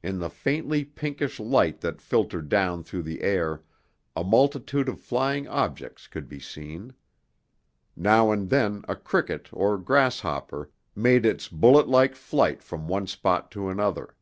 [0.00, 3.64] In the faintly pinkish light that filtered down through the air,
[4.14, 6.94] a multitude of flying objects could be seen.
[7.96, 13.08] Now and then a cricket or a grasshopper made its bullet like flight from one
[13.08, 14.14] spot to another.